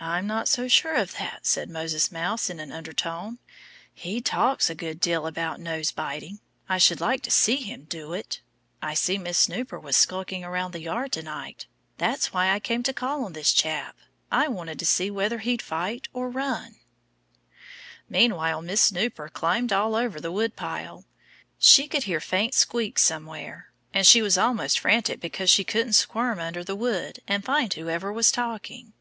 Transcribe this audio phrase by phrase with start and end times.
[0.00, 3.38] "I'm not so sure of that," said Moses Mouse in an undertone.
[3.94, 6.40] "He talks a good deal about nose biting.
[6.68, 8.40] I should like to see him do it.
[8.82, 11.66] I knew Miss Snooper was skulking around the yard to night.
[11.98, 13.96] That's why I came to call on this chap.
[14.30, 16.74] I wanted to see whether he'd fight or run."
[18.08, 21.04] Meanwhile Miss Snooper climbed all over the woodpile.
[21.58, 23.70] She could hear faint squeaks somewhere.
[23.94, 28.12] And she was almost frantic because she couldn't squirm under the wood and find whoever
[28.12, 28.92] was talking.